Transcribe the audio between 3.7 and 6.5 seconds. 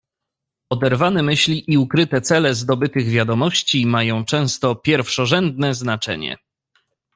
mają często pierwszorzędne znaczenie."